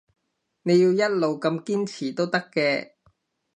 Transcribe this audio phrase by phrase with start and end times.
[0.63, 2.93] 你要一路咁堅持都得嘅